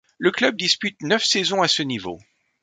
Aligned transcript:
Le 0.17 0.31
club 0.31 0.57
dispute 0.57 0.99
neuf 1.03 1.23
saisons 1.23 1.61
à 1.61 1.67
ce 1.67 1.83
niveau. 1.83 2.17